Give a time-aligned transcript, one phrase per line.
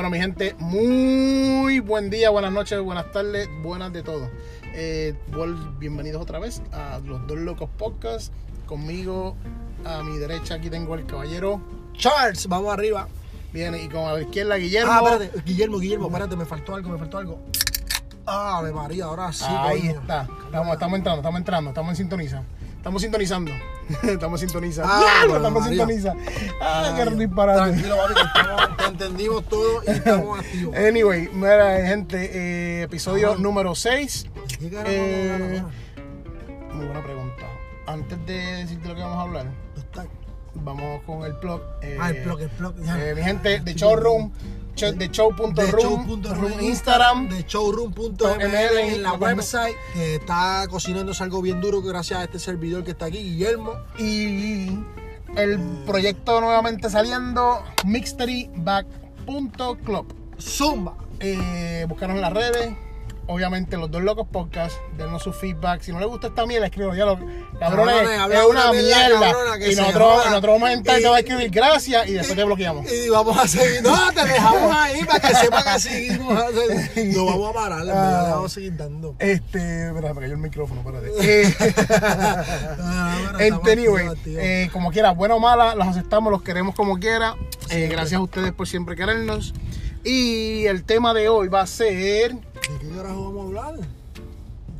[0.00, 4.30] Bueno, mi gente, muy buen día, buenas noches, buenas tardes, buenas de todo.
[4.72, 5.14] Eh,
[5.78, 8.32] bienvenidos otra vez a los Dos Locos Podcast.
[8.64, 9.36] Conmigo,
[9.84, 11.60] a mi derecha, aquí tengo el caballero.
[11.92, 13.08] Charles, vamos arriba.
[13.52, 14.90] Viene y con a la izquierda, Guillermo.
[14.90, 17.38] Ah, espérate, Guillermo, Guillermo, espérate, me faltó algo, me faltó algo.
[18.24, 19.44] Ave María, ahora sí.
[19.46, 20.00] Ahí coño.
[20.00, 20.26] está.
[20.46, 22.42] Estamos, estamos entrando, estamos entrando, estamos en sintoniza.
[22.78, 23.52] Estamos sintonizando.
[24.02, 24.92] estamos sintonizando.
[24.92, 25.78] Ah, bueno, estamos María.
[25.86, 26.22] sintonizando.
[26.60, 27.58] Ah, qué disparate.
[27.72, 30.76] Tranquilo, papi, que estamos, te entendimos todo y estamos activos.
[30.76, 33.40] Anyway, mira, gente, eh, episodio Ajá.
[33.40, 34.24] número 6.
[34.24, 35.62] ¿De qué carajo Eh?
[36.74, 37.46] Muy buena pregunta.
[37.86, 39.46] Antes de decirte lo que vamos a hablar,
[40.54, 41.60] vamos con el blog.
[41.82, 42.74] eh, Ah, el blog, el blog.
[42.82, 42.98] ya.
[43.08, 46.22] eh, mi gente, de showroom, show- de show.room,
[46.58, 47.28] en Instagram.
[47.28, 52.38] de showroom.ml ML en la website que está cocinándose algo bien duro gracias a este
[52.38, 53.72] servidor que está aquí, Guillermo.
[53.98, 54.70] Y
[55.36, 60.14] el proyecto nuevamente saliendo, mixteryback.club.
[60.40, 60.96] Zumba.
[61.20, 62.74] Eh, buscaron en las redes.
[63.32, 65.82] Obviamente, los dos locos podcast, denos su feedback.
[65.82, 67.16] Si no les gusta esta mierda, escribo ya lo
[67.60, 67.96] cabrones,
[68.32, 69.32] es una mierda,
[69.70, 72.36] y nosotros, nosotros vamos a entrar y te Y- va a escribir gracias y después
[72.36, 72.92] te bloqueamos.
[72.92, 73.82] Y vamos a seguir.
[73.84, 76.44] No, te dejamos ahí para que sepa que seguimos.
[77.14, 79.14] No vamos a parar, verdad, le vamos a seguir dando.
[79.20, 81.10] Este, espera, me cayó el micrófono, espérate.
[81.22, 81.54] Eh,
[82.80, 87.36] Ah, Este, anyway, eh, como quiera, bueno o mala, los aceptamos, los queremos como quiera.
[87.70, 89.54] Eh, gracias a ustedes por siempre querernos.
[90.02, 92.34] Y el tema de hoy va a ser.
[92.72, 93.74] ¿De qué carajo vamos a hablar?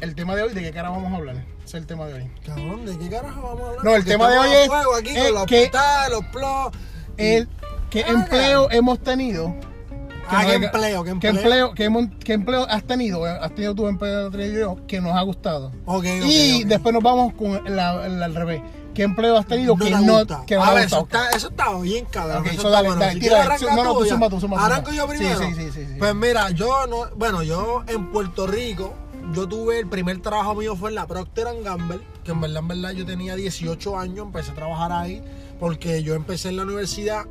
[0.00, 1.36] El tema de hoy, ¿de qué cara vamos a hablar?
[1.36, 2.30] Ese es el tema de hoy.
[2.46, 3.84] Cabrón, ¿de qué carajo vamos a hablar?
[3.84, 6.24] No, el Porque tema de hoy es- fuego aquí es con los que- hospitales, los
[6.26, 6.68] plos.
[7.16, 7.48] El,
[7.90, 8.16] ¿Qué Hagan.
[8.22, 9.54] empleo hemos tenido?
[10.28, 11.02] Ah, nos ¿qué empleo?
[11.04, 11.74] ¿Qué ¿Qué empleo?
[11.74, 13.26] qué, empleo has tenido?
[13.26, 14.30] eh, ¿Has tenido tu empleo
[14.86, 15.72] que nos ha gustado?
[15.86, 18.62] Ok, ok, y después nos vamos con la, la- al revés.
[18.94, 20.42] ¿Qué empleo has tenido no que te no, gusta.
[20.46, 22.38] que no a ver, eso está, eso está bien, cabrón.
[22.38, 23.00] Ok, eso eso está dale, bueno.
[23.00, 23.44] dale, Si tira,
[23.76, 25.38] no, no, tú zumba, tú tú Arranco yo primero.
[25.38, 25.94] sí, sí, sí, sí.
[25.98, 28.94] Pues mira, yo no, bueno, yo en Puerto Rico,
[29.32, 32.68] yo tuve el primer trabajo mío fue en la Procter Gamble, que en verdad, en
[32.68, 35.22] verdad yo tenía 18 años, empecé a trabajar ahí,
[35.60, 37.26] porque yo empecé en la universidad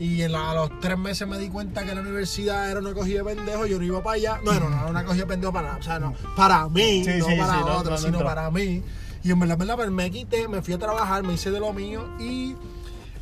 [0.00, 2.92] y en la- a los tres meses me di cuenta que la universidad era una
[2.92, 4.40] cogida de pendejo, yo no iba para allá.
[4.42, 7.04] No, no, no, era una cogida de pendejo para nada, o sea, no, para mí,
[7.04, 8.24] Sí, no sí, para sí, otros, no, sino no.
[8.24, 8.82] para mí.
[9.24, 11.72] Y en verdad, en verdad, me quité, me fui a trabajar, me hice de lo
[11.72, 12.54] mío y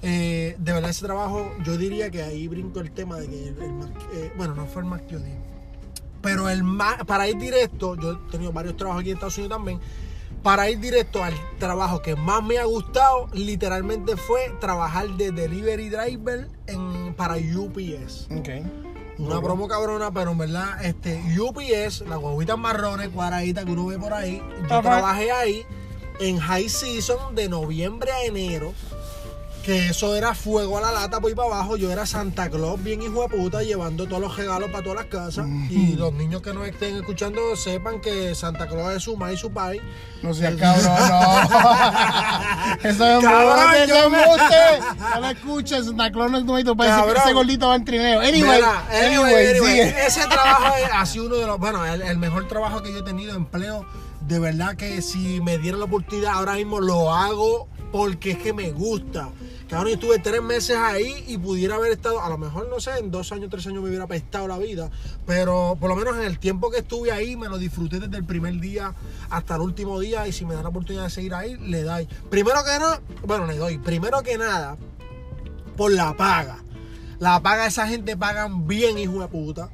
[0.03, 3.63] eh, de verdad ese trabajo, yo diría que ahí brinco el tema de que el,
[3.63, 5.31] el más- eh, bueno, no fue el más que yo di.
[6.21, 9.57] Pero el más, para ir directo, yo he tenido varios trabajos aquí en Estados Unidos
[9.57, 9.81] también.
[10.43, 15.89] Para ir directo al trabajo que más me ha gustado, literalmente fue trabajar de delivery
[15.89, 18.29] driver en, para UPS.
[18.37, 18.49] Ok.
[19.19, 23.99] Una promo cabrona, pero en verdad, este, UPS, las guaguitas marrones, cuadraditas que uno ve
[23.99, 25.65] por ahí, yo trabajé ahí
[26.21, 28.73] en high season de noviembre a enero.
[29.63, 31.77] Que eso era fuego a la lata por ahí para abajo.
[31.77, 35.07] Yo era Santa Claus, bien hijo de puta, llevando todos los regalos para todas las
[35.07, 35.47] casas.
[35.71, 39.37] Y los niños que nos estén escuchando sepan que Santa Claus es su ma y
[39.37, 39.81] su pai.
[40.21, 41.43] No seas cabrón, no.
[42.91, 44.19] Eso es Cabrón, eso yo me-.
[45.15, 46.91] No lo escuches, Santa Claus no es nuestro país.
[46.91, 47.17] Cabrón.
[47.19, 48.19] Ese gordito va en trineo.
[48.21, 50.07] Anyway, Mira, anyway, anyway, sigue.
[50.07, 53.03] ese trabajo es así uno de los, bueno, el, el mejor trabajo que yo he
[53.05, 53.87] tenido, empleo,
[54.27, 58.53] de verdad que si me dieran la oportunidad ahora mismo lo hago porque es que
[58.53, 59.29] me gusta.
[59.69, 62.99] Cabrón, yo estuve tres meses ahí y pudiera haber estado, a lo mejor no sé,
[62.99, 64.91] en dos años, tres años me hubiera apestado la vida,
[65.27, 68.25] pero por lo menos en el tiempo que estuve ahí me lo disfruté desde el
[68.25, 68.95] primer día
[69.31, 72.07] hasta el último día y si me dan la oportunidad de seguir ahí, le doy.
[72.31, 74.77] Primero que nada, bueno, le doy, primero que nada,
[75.77, 76.59] por la paga.
[77.19, 79.71] La paga, esa gente pagan bien, hijo de puta.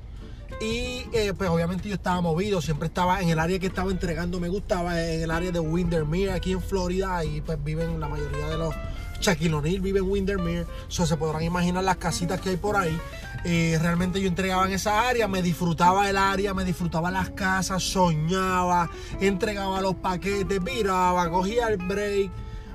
[0.61, 4.41] Y eh, pues obviamente yo estaba movido, siempre estaba en el área que estaba entregando,
[4.41, 8.49] me gustaba, en el área de Windermere, aquí en Florida, y pues viven la mayoría
[8.49, 8.75] de los
[9.21, 12.97] Shaquille O'Neal vive en Windermere, so, se podrán imaginar las casitas que hay por ahí.
[13.45, 17.83] Eh, realmente yo entregaba en esa área, me disfrutaba el área, me disfrutaba las casas,
[17.83, 22.31] soñaba, entregaba los paquetes, viraba, cogía el break,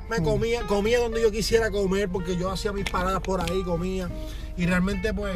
[0.09, 4.09] me comía, comía donde yo quisiera comer porque yo hacía mis paradas por ahí, comía.
[4.55, 5.35] Y realmente pues,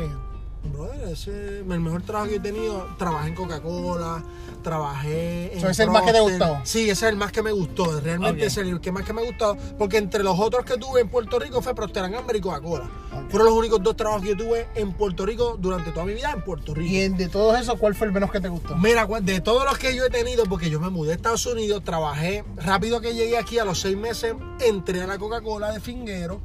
[0.71, 2.87] brother, ese es el mejor trabajo que he tenido.
[2.97, 4.23] Trabajé en Coca-Cola,
[4.63, 5.61] trabajé en...
[5.61, 6.57] So, ¿ese es el más que te gustó?
[6.63, 7.99] Sí, ese es el más que me gustó.
[7.99, 8.47] Realmente Ok.
[8.47, 9.55] ese es el que más que me gustó.
[9.77, 12.89] Porque entre los otros que tuve en Puerto Rico fue Procter Gamble y Coca-Cola.
[13.29, 16.31] Fueron los únicos dos trabajos que yo tuve en Puerto Rico durante toda mi vida
[16.31, 16.89] en Puerto Rico.
[16.93, 18.75] Y en- de todos esos, ¿cuál fue el menos que te gustó?
[18.77, 21.83] Mira, de todos los que yo he tenido, porque yo me mudé a Estados Unidos,
[21.83, 26.39] trabajé rápido que llegué aquí a los seis meses, entré a la Coca-Cola de Finguero.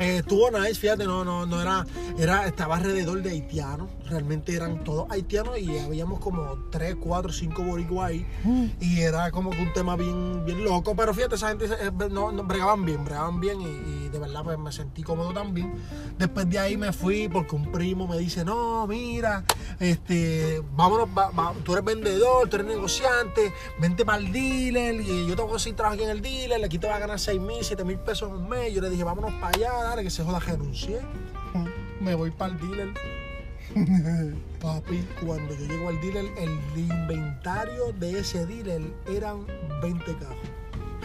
[0.00, 1.84] Eh, estuvo nice, fíjate, no, no, no era,
[2.18, 7.62] era, estaba alrededor de haitianos, realmente eran todos haitianos y habíamos como 3, 4, 5
[7.62, 8.26] boricuas ahí
[8.80, 12.32] y era como que un tema bien, bien loco, pero fíjate, esa gente eh, no,
[12.32, 15.72] no, bregaban bien, bregaban bien y, y de verdad pues me sentí cómodo también.
[16.18, 19.44] Después de ahí me fui porque un primo me dice, no, mira,
[19.78, 25.26] este, vámonos, va- va- tú eres vendedor, tú eres negociante, vente para el dealer y
[25.26, 27.18] yo te voy a conseguir trabajo aquí en el dealer, aquí te vas a ganar
[27.18, 28.72] 6 mil, 7 mil pesos en un mes.
[28.72, 31.00] Yo le dije, vámonos para allá, que se joda, renuncié.
[32.00, 32.88] Me voy para el dealer.
[34.60, 39.46] Papi, cuando yo llego al dealer, el inventario de ese dealer eran
[39.82, 40.50] 20 carros.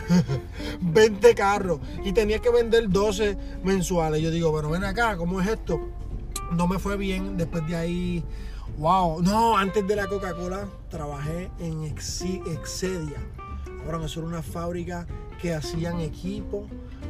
[0.82, 1.80] 20 carros.
[2.04, 4.22] Y tenía que vender 12 mensuales.
[4.22, 5.80] Yo digo, bueno, ven acá, ¿cómo es esto?
[6.52, 7.38] No me fue bien.
[7.38, 8.24] Después de ahí,
[8.78, 9.22] wow.
[9.22, 13.18] No, antes de la Coca-Cola trabajé en Excedia.
[13.86, 15.06] Ahora eso era una fábrica
[15.42, 16.68] que hacían equipo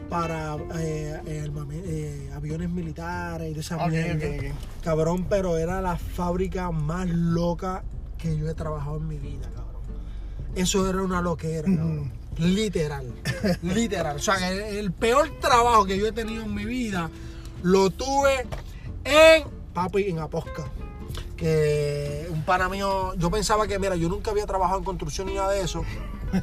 [0.09, 4.27] para eh, eh, eh, aviones militares y de esa Ok, mierda.
[4.27, 4.83] ok, ok.
[4.83, 7.83] Cabrón, pero era la fábrica más loca
[8.17, 9.81] que yo he trabajado en mi vida, cabrón.
[10.55, 12.11] Eso era una loquera, cabrón.
[12.37, 13.13] Literal.
[13.61, 14.15] Literal.
[14.17, 17.09] O sea, el, el peor trabajo que yo he tenido en mi vida
[17.63, 18.45] lo tuve
[19.05, 19.43] en,
[19.73, 20.65] papi, en Aposca.
[21.37, 25.33] Que un pana mío, yo pensaba que, mira, yo nunca había trabajado en construcción ni
[25.35, 25.83] nada de eso.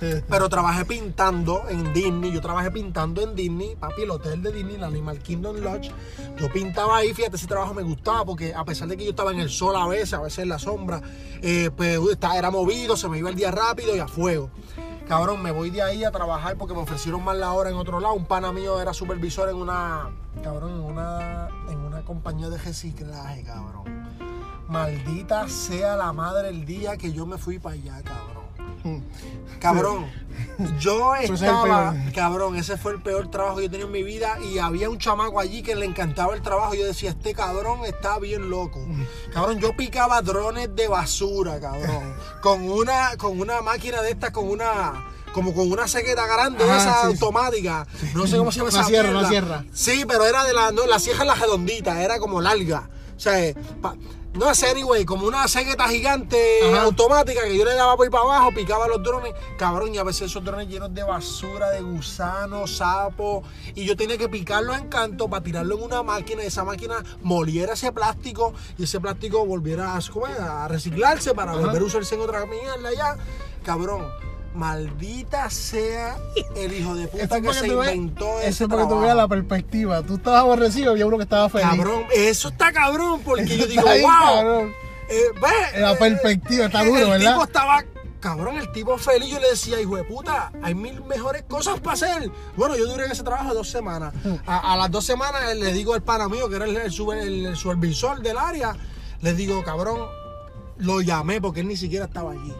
[0.01, 2.33] Pero trabajé pintando en Disney.
[2.33, 5.91] Yo trabajé pintando en Disney, papi, el hotel de Disney, el Animal Kingdom Lodge.
[6.39, 9.33] Yo pintaba ahí, fíjate, ese trabajo me gustaba porque a pesar de que yo estaba
[9.33, 11.01] en el sol a veces, a veces en la sombra,
[11.43, 11.99] eh, pues
[12.35, 14.51] era movido, se me iba el día rápido y a fuego.
[15.09, 18.01] Cabrón, me voy de ahí a trabajar porque me ofrecieron más la hora en otro
[18.01, 18.15] lado.
[18.15, 20.11] Un pana mío era supervisor en una,
[20.43, 23.85] cabrón, en una, en una compañía de reciclaje, cabrón.
[24.69, 28.42] Maldita sea la madre el día que yo me fui para allá, cabrón.
[29.61, 30.07] Cabrón,
[30.81, 34.03] yo es estaba, cabrón, ese fue el peor trabajo que yo he tenido en mi
[34.03, 36.75] vida y había un chamaco allí que le encantaba el trabajo.
[36.75, 38.85] Yo decía, este cabrón está bien loco.
[39.33, 44.49] Cabrón, yo picaba drones de basura, cabrón, con una, con una máquina de estas, con
[44.49, 47.07] una, como con una cegueta grande, Ajá, esa sí, sí.
[47.13, 47.87] automática.
[48.15, 49.29] No sé cómo se llama Una esa sierra, mierda.
[49.29, 49.65] sierra.
[49.73, 52.89] Sí, pero era de la, no, la sierra la redondita, era como larga.
[53.17, 53.95] O sea, eh, pa-
[54.35, 56.83] no es anyway, como una cegueta gigante Ajá.
[56.83, 59.35] automática que yo le daba por ahí para abajo, picaba los drones.
[59.59, 63.45] Cabrón, y a veces esos drones llenos de basura, de gusanos, sapos.
[63.75, 67.05] Y yo tenía que picarlo en canto para tirarlo en una máquina y esa máquina
[67.23, 70.39] moliera ese plástico y ese plástico volviera a, ¿cómo es?
[70.39, 71.61] a reciclarse para Ajá.
[71.61, 73.17] volver a usarse en otra mierda ya.
[73.65, 74.32] Cabrón.
[74.55, 76.17] Maldita sea
[76.57, 79.01] el hijo de puta Eso que se tú inventó Eso ese es porque tú trabajo.
[79.01, 80.03] veas la perspectiva.
[80.03, 81.67] Tú estabas aborrecido y había uno que estaba feliz.
[81.69, 84.69] Cabrón, eso está cabrón, porque yo Eso digo, ahí, wow.
[85.09, 87.33] Eh, ve, La eh, perspectiva está el duro, ¿verdad?
[87.33, 87.85] tipo estaba,
[88.21, 89.29] cabrón, el tipo feliz.
[89.31, 92.31] Yo le decía, hijo de puta, hay mil mejores cosas para hacer.
[92.57, 94.15] Bueno, yo duré en ese trabajo dos semanas.
[94.47, 97.47] A, a las dos semanas le digo al pana mío, que era el, el el-
[97.47, 98.77] el supervisor del área,
[99.21, 99.99] le digo, cabrón,
[100.79, 102.53] lo llamé porque él ni siquiera estaba allí.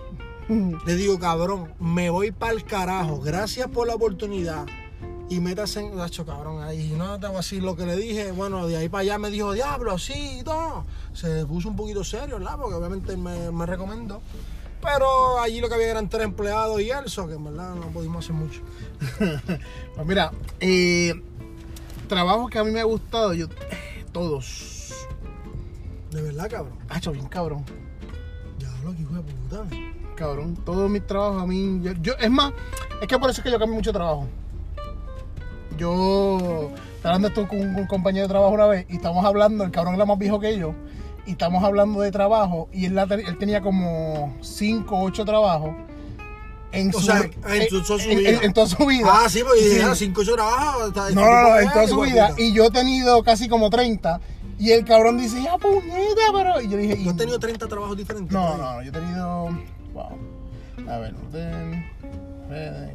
[0.87, 3.21] Le digo, cabrón, me voy para el carajo.
[3.21, 4.67] Gracias por la oportunidad.
[5.31, 5.97] Y métase en.
[5.97, 8.33] Nacho, cabrón, ahí no te voy a decir lo que le dije.
[8.33, 10.85] Bueno, de ahí para allá me dijo, diablo, sí, y todo.
[11.15, 12.59] Se puso un poquito serio, ¿verdad?
[12.61, 14.21] Porque obviamente me, me recomendó.
[14.83, 17.87] Pero allí lo que había eran tres empleados y él, so que en verdad no
[17.89, 18.61] pudimos hacer mucho.
[19.95, 21.15] Pues mira, eh,
[22.09, 23.47] trabajos que a mí me ha gustado, yo,
[24.13, 25.07] todos.
[26.11, 26.79] De verdad, cabrón.
[26.89, 27.65] Ha hecho bien cabrón.
[28.59, 30.02] Diablo, que hijo de puta.
[30.23, 31.81] Cabrón, todos mis trabajos a mí.
[31.83, 32.53] Yo, yo- es más,
[33.01, 34.29] es que por eso es que yo cambio mucho trabajo.
[35.79, 39.65] Yo estaba hablando esto con un, un compañero de trabajo una vez y estamos hablando,
[39.65, 40.75] el cabrón era más viejo que yo,
[41.27, 45.71] y estamos hablando de trabajo y él, la él tenía como 5 o 8 trabajos.
[46.73, 48.31] En O su, sea, en su- toda su en- vida.
[48.31, 49.07] en- en toda su vida.
[49.13, 49.87] Ah, sí, porque dije, Sí.
[49.87, 50.89] ah, cinco ocho trabajos.
[50.89, 52.29] está- No, no, no, en toda su vida.
[52.31, 52.41] puta.
[52.41, 54.21] Y yo he tenido casi como 30.
[54.59, 56.63] Y el cabrón dice, ya puñeta, pero.
[56.63, 58.33] Y yo dije, ¿Tú has tenido 30 trabajos diferentes?
[58.33, 59.51] No, no, no, yo he tenido.
[59.93, 60.19] Wow.
[60.89, 61.85] A ver, orden.
[62.49, 62.95] FedEx,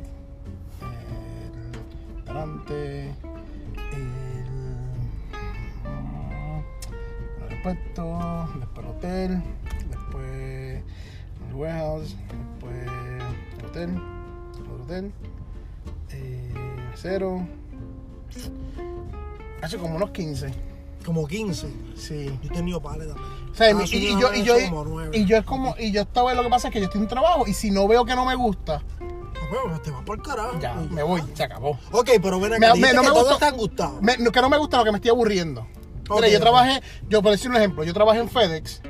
[2.17, 3.07] El Tarante.
[3.07, 3.13] El.
[5.83, 6.61] mm,
[7.37, 8.49] El aeropuerto.
[8.59, 9.43] Después el hotel.
[9.89, 10.83] Después
[11.49, 12.15] el warehouse.
[12.59, 12.87] Después
[13.59, 13.89] el hotel.
[14.61, 15.11] Otro hotel.
[16.11, 16.53] Eh,
[16.95, 17.45] cero.
[19.61, 20.51] Hace como unos 15.
[21.07, 21.67] Como 15.
[21.95, 22.25] Sí.
[22.43, 23.11] Yo he tenido también.
[23.11, 23.75] O sea, y, y
[24.13, 25.17] Unidos yo, y, yo, hecho como nueve.
[25.17, 27.03] y yo es como, y yo estaba, lo que pasa es que yo estoy en
[27.03, 30.21] un trabajo y si no veo que no me gusta, No, pero te vas por
[30.21, 30.59] carajo.
[30.59, 31.79] ya, me voy, se acabó.
[31.93, 33.37] Ok, pero ven Me- acá, me- dijiste no que me gustó.
[33.37, 34.01] te han gustado.
[34.01, 35.65] Me- no, que no me gusta lo que me estoy aburriendo.
[36.09, 38.81] Mira, Ok, yo trabajé, yo por decir un ejemplo, yo trabajé en FedEx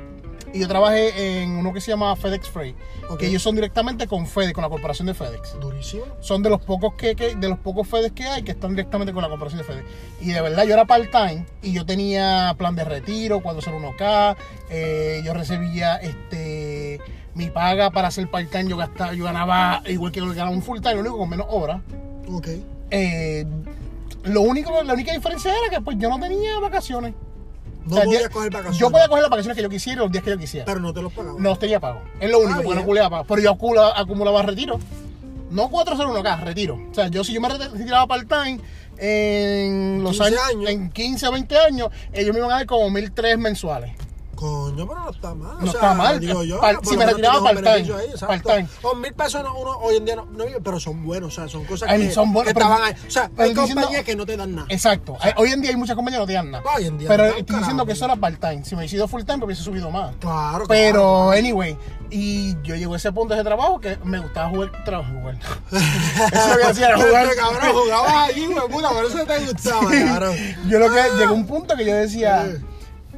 [0.52, 2.76] y yo trabajé en uno que se llama FedEx Freight,
[3.18, 5.58] que ellos son directamente con FedEx, con la corporación de FedEx.
[5.60, 6.04] Durísimo.
[6.20, 9.12] Son de los pocos que, que- de los pocos FedEx que hay que están directamente
[9.12, 9.84] con la corporación de FedEx.
[10.20, 14.36] Y de verdad yo era part-time y yo tenía plan de retiro, 401k,
[14.70, 17.00] eh, yo recibía este
[17.34, 20.62] mi paga para hacer part-time, yo gastaba, yo ganaba igual que lo que ganaba un
[20.62, 21.80] full-time, lo único con menos horas.
[22.32, 22.48] Ok.
[22.90, 23.46] Eh,
[24.24, 27.14] lo único, la única diferencia era que pues yo no tenía vacaciones.
[27.88, 28.78] No O sea, yo, coger vacaciones.
[28.78, 30.66] Yo podía coger las vacaciones que yo quisiera y los días que yo quisiera.
[30.66, 31.42] Pero no te los pagaban.
[31.42, 32.02] no tenía pago.
[32.20, 33.24] Es lo único, Ah, porque no pago.
[33.28, 34.78] Pero yo acumula- acumulaba retiro.
[35.50, 36.78] No 401k, retiro.
[36.90, 38.60] O sea, yo si yo me retiraba part-time
[38.98, 40.70] en los 15 años, años.
[40.70, 43.92] en 15 o 20 años, ellos me iban a dar como 1003 mensuales.
[44.38, 45.56] Coño, pero no está mal.
[45.58, 46.20] No o sea, está mal.
[46.20, 48.68] Digo yo, Par- si me retiraba part-time, part-time.
[48.80, 51.48] Con mil pesos no- uno hoy en día no, no pero son buenos, o sea,
[51.48, 52.94] son cosas Ay, que, son buenos, que pero- estaban ahí.
[53.08, 54.66] O sea, hay estoy diciendo- compañías que no te dan nada.
[54.70, 55.16] Exacto.
[55.38, 56.64] Hoy en día hay muchas compañías que no te dan nada.
[56.76, 58.64] Hoy en día Pero no estoy diciendo que eso era part-time.
[58.64, 60.14] Si me hubiese sido full-time, me hubiese subido más.
[60.20, 61.30] Claro, Pero, claro.
[61.32, 61.76] anyway,
[62.10, 64.70] y yo llego a ese punto de ese trabajo que me gustaba jugar.
[64.84, 65.36] Trabajo, jugar.
[66.32, 67.24] Eso lo que hacía era jugar.
[67.26, 70.36] Este cabrón jugaba allí, güey, puta, por eso te gustaba, cabrón.
[70.68, 72.46] Yo lo que llegó un punto que yo decía,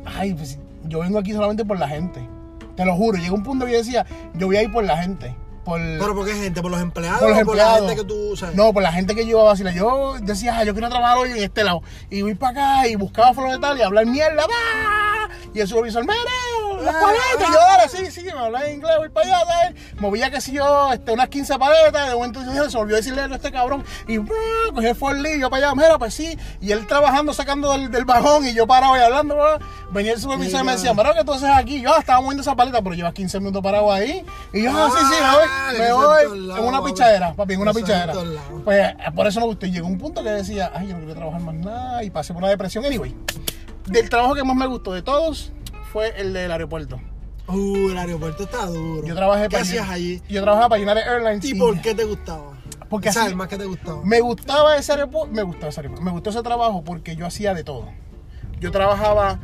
[0.06, 0.58] ay, pues
[0.90, 2.28] yo vengo aquí solamente por la gente.
[2.76, 4.04] Te lo juro, llegó un punto que yo decía,
[4.34, 5.34] yo voy a ir por la gente.
[5.64, 6.62] Por, Pero ¿por qué gente?
[6.62, 7.88] ¿Por los empleados por los por la empleados.
[7.90, 8.56] gente que tú, sabes?
[8.56, 9.74] No, por la gente que yo iba a vacilar.
[9.74, 11.82] Yo decía, ah, yo quiero trabajar hoy en este lado.
[12.08, 14.46] Y voy para acá y buscaba flores de tal y hablar mierda.
[14.46, 15.28] ¡bah!
[15.54, 16.14] Y el supervisor, mira,
[16.82, 17.48] las Ah, paletas.
[17.48, 19.74] Y yo, dale, sí, sí, me hablaba en inglés, voy para allá.
[19.98, 22.08] Movía, que si yo, este, unas 15 paletas.
[22.08, 23.84] De momento se me olvidó decirle a este cabrón.
[24.06, 24.34] Y ¡bah!
[24.74, 26.38] cogí el forlí, yo para allá, mira, pues sí.
[26.60, 29.36] Y él trabajando, sacando del, del bajón y yo parado y hablando.
[29.36, 29.60] ¿verdad?
[29.92, 31.80] Venía el supervisor y me decía, mira, ¿qué tú haces aquí?
[31.80, 34.24] Yo ah, estaba moviendo esa paleta, pero llevas 15 minutos parado ahí.
[34.52, 37.34] Y yo, ah, sí, sí, Ah, me que voy, son me voy en una pichadera,
[37.34, 38.12] papi, en una en pichadera.
[38.64, 39.66] Pues por eso me gustó.
[39.66, 42.04] Y llegó un punto que decía, ay, yo no quiero trabajar más nada.
[42.04, 42.84] Y pasé por una depresión.
[42.84, 43.14] Anyway,
[43.86, 45.52] del trabajo que más me gustó de todos
[45.92, 47.00] fue el del aeropuerto.
[47.48, 49.06] Uh, el aeropuerto está duro.
[49.06, 50.22] Yo trabajé ¿Qué para hacías allí?
[50.28, 51.44] Yo trabajaba para United Airlines.
[51.44, 52.52] ¿Y por qué te gustaba?
[52.88, 54.00] Porque ¿Sabes así- más que te gustaba?
[54.04, 55.32] Me gustaba ese aeropuerto.
[55.34, 56.04] Me gustaba ese aeropuerto.
[56.04, 57.88] Me gustó ese trabajo porque yo hacía de todo.
[58.60, 59.38] Yo trabajaba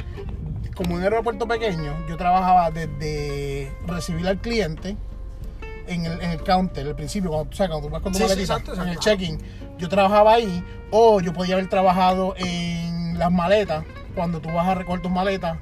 [0.76, 1.94] como en un aeropuerto pequeño.
[2.08, 4.96] Yo trabajaba desde recibir al cliente
[5.88, 8.18] en el, en el counter, al principio, cuando, tú sabes, cuando tú vas con tu
[8.18, 9.38] Sí, sí, maletita, exacto, en el check-in.
[9.78, 10.62] Yo trabajaba ahí.
[10.90, 13.84] O yo podía haber trabajado en las maletas.
[14.14, 15.58] Cuando tú vas a recoger tus maletas.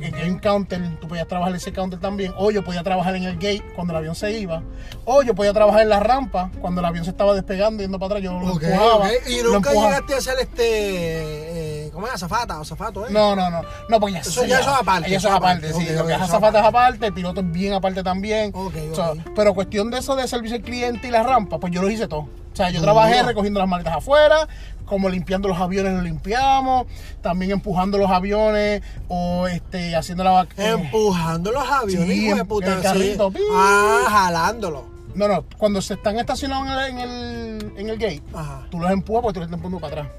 [0.00, 2.32] En hay un counter, tú podías trabajar en ese counter también.
[2.36, 4.62] O yo podía trabajar en el gate cuando el avión se iba.
[5.04, 8.16] O yo podía trabajar en la rampa cuando el avión se estaba despegando yendo para
[8.18, 8.22] atrás.
[8.24, 9.08] Yo lo Ok, empujaba.
[9.28, 11.86] ¿Y nunca llegaste a hacer este.
[11.86, 12.14] Eh, ¿Cómo es?
[12.14, 13.10] Azafata o azafato, ¿eh?
[13.10, 13.62] No, no, no.
[13.88, 15.86] No, porque ya Eso ya eso es aparte, Eso eso es aparte, aparte.
[15.86, 15.92] sí.
[15.94, 18.50] Lo que es eso azafata es aparte, el piloto es bien aparte también.
[18.54, 19.18] Ok, O sea, ok.
[19.36, 22.08] pero cuestión de eso de servicio al cliente y la rampa, pues yo lo hice
[22.08, 22.28] todo.
[22.54, 24.46] O sea, yo trabajé recogiendo las maletas afuera,
[24.86, 26.86] como limpiando los aviones los limpiamos,
[27.20, 32.36] también empujando los aviones o este haciendo la vac- eh, Empujando los aviones, Sí, hijo
[32.36, 32.76] de puta.
[32.76, 33.32] el carrito.
[33.52, 34.84] Ah, jalándolo.
[35.16, 38.66] No, no, cuando se están estacionados en el, en el, en el gate, Ajá.
[38.70, 40.12] tú los empujas porque tú los estás empujando para atrás.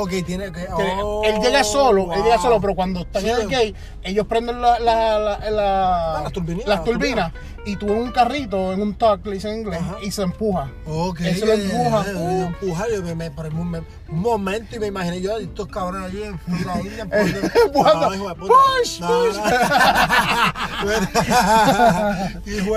[0.00, 0.66] Ok, tiene que.
[0.72, 4.26] Oh, él llega solo, él llega solo, pero cuando están Sí, en el gate, ellos
[4.26, 7.32] prenden la, la, la, la- Ah, las turbinas, las turbinas,
[7.64, 9.96] y tú en un carrito, en un tuck, le dicen en inglés, Ajá.
[10.02, 10.70] y se empuja.
[10.86, 11.20] Ok.
[11.20, 12.04] Eso lo empuja.
[12.06, 15.66] eh, eh, empuja, yo me, me, un, me- un momento y me imaginé yo estos
[15.68, 16.98] cabrones allí en fila ahí
[17.66, 18.10] Empujando.
[18.16, 18.34] No.
[18.36, 19.36] Push, No, push.
[19.36, 19.42] no.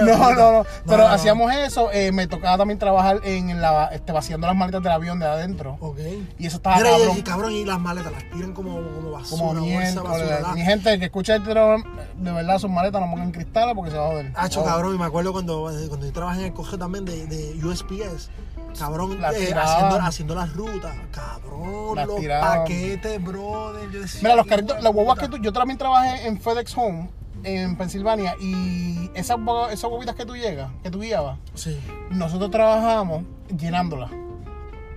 [0.02, 4.48] No, no, no, pero hacíamos eso, eh, me tocaba también trabajar en la, este, vaciando
[4.48, 5.78] las maletas del avión de adentro.
[5.80, 6.00] Ok.
[6.38, 7.18] Y eso estaba cabrón.
[7.20, 10.54] y cabrón, y las maletas las tiran como, como basura, Como bolsa, basura.
[10.54, 14.06] Mi gente que escucha este de verdad sus maletas no pongan cristales porque se va
[14.06, 14.32] a joder.
[14.36, 14.66] Hacho, Oh.
[14.66, 18.30] cabrón, y me acuerdo cuando, cuando yo trabajé en el coge también de, de USPS.
[18.78, 20.94] Cabrón, eh, haciendo, haciendo las rutas.
[21.12, 22.60] Cabrón, Las los tiraban.
[22.60, 23.90] paquetes, brother.
[23.92, 27.10] Yo decía, Mira, los carritos, las guaguas que tú, yo también trabajé en FedEx Home
[27.44, 29.38] en Pensilvania y esas,
[29.72, 31.80] esas guaguitas que tú llegas, que tú guiabas, Sí.
[32.10, 33.24] nosotros trabajamos
[33.56, 34.10] llenándolas.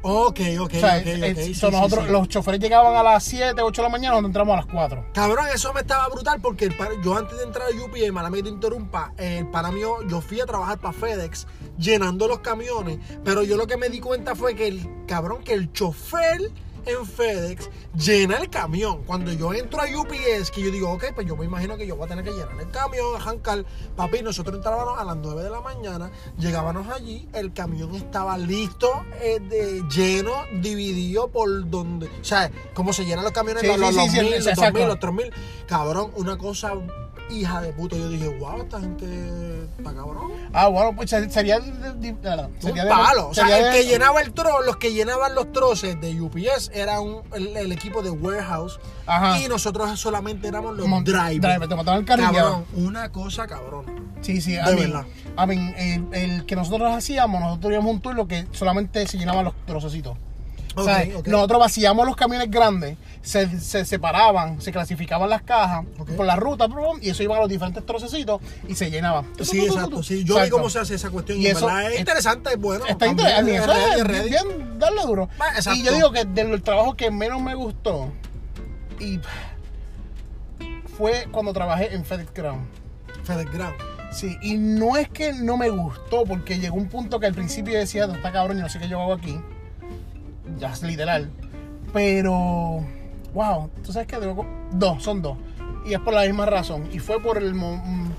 [0.02, 1.45] Ok, ok, O sea, ok, es- ok.
[1.45, 2.12] sí, so sí, nosotros, sí.
[2.12, 5.05] los choferes llegaban a las 7, 8 de la mañana, nosotros entramos a las 4.
[5.12, 8.31] Cabrón, eso me estaba brutal porque el pa- yo antes de entrar a UPA, mala
[8.31, 11.47] mía te interrumpa, el para mí, yo fui a trabajar para FedEx
[11.78, 15.55] llenando los camiones, pero yo lo que me di cuenta fue que el cabrón, que
[15.55, 16.50] el chofer
[16.87, 19.02] en FedEx llena el camión.
[19.04, 21.97] Cuando yo entro a UPS, que yo digo, ok, pues yo me imagino que yo
[21.97, 23.64] voy a tener que llenar el camión, arrancar.
[23.97, 29.04] Papi, nosotros entrábamos a las 9 de la mañana, llegábamos allí, el camión estaba listo,
[29.20, 32.06] eh, de, lleno, dividido por donde.
[32.06, 34.47] O sea, cómo se llenan los camiones, Sí, los, sí, los, sí, los mil, los
[34.47, 34.78] exacto.
[34.78, 35.32] 2000, los 3000.
[35.66, 36.73] Cabrón, una cosa
[37.30, 37.97] hija de puta.
[37.97, 40.30] Yo dije, wow, esta gente está cabrón.
[40.52, 41.61] Ah, bueno, pues se- sería.
[41.61, 43.28] de- sería un de- palo.
[43.28, 46.20] O sea, sería el de- que llenaba el tro, los que llenaban los troces de
[46.20, 48.78] UPS era un, el, el equipo de warehouse.
[49.06, 49.38] Ajá.
[49.40, 51.40] Y nosotros solamente éramos los drivers.
[51.40, 52.32] driver, te montaban el carrillo.
[52.32, 54.08] Cabrón, una cosa cabrón.
[54.20, 54.92] Sí, sí, a mí,
[55.37, 59.44] a mí, el, el que nosotros hacíamos, nosotros teníamos un turno que solamente se llenaban
[59.44, 60.16] los trocecitos.
[60.77, 61.05] O sea.
[61.27, 65.85] Nosotros vaciamos los camiones grandes, se, se separaban, se clasificaban las cajas
[66.17, 66.69] por la ruta,
[67.01, 69.25] y eso iba a los diferentes trocecitos y se llenaba.
[69.43, 70.03] Sí, exacto.
[70.03, 70.57] Sí, yo vi Exacto.
[70.57, 71.39] cómo se hace esa cuestión.
[71.41, 72.85] Y, eso es es- interesante, es bueno.
[72.87, 73.55] Está interesante.
[73.57, 75.29] es Eso es es bien, darle duro.
[75.57, 75.79] Exacto.
[75.79, 78.13] Y yo digo que del trabajo que menos me gustó
[79.01, 79.19] y
[80.97, 82.67] fue cuando trabajé en FedEx Ground.
[83.25, 83.75] FedEx Ground.
[84.13, 87.75] Sí, y no es que no me gustó, porque llegó un punto que al principio
[87.75, 89.39] yo decía, "No, está cabrón y no sé qué yo hago aquí.
[90.87, 91.31] Literal.
[91.93, 92.85] Pero,
[93.35, 95.37] wow, tú sabes que tengo dos, son dos.
[95.87, 96.88] Y es por la misma razón.
[96.93, 97.55] Y fue por el.
[97.55, 98.11] mm,